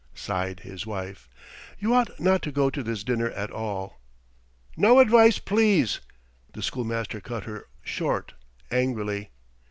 [0.15, 1.29] sighed his wife.
[1.77, 4.01] "You ought not to go to this dinner at all."
[4.75, 5.99] "No advice, please!"
[6.53, 8.33] the schoolmaster cut her short
[8.71, 9.29] angrily.